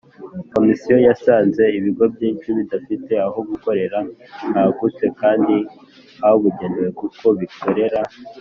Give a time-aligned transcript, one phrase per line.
[0.53, 3.97] Komisiyo yasanze ibigo byinshi bidafite aho gukorera
[4.53, 5.55] hagutse kandi
[6.21, 7.99] habugenewe kuko bikorera